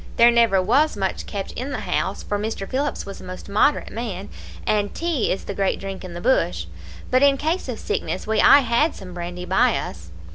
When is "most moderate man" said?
3.23-4.29